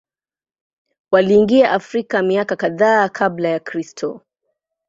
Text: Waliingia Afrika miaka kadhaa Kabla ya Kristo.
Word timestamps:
Waliingia 1.11 1.71
Afrika 1.71 2.21
miaka 2.23 2.55
kadhaa 2.55 3.09
Kabla 3.09 3.49
ya 3.49 3.59
Kristo. 3.59 4.21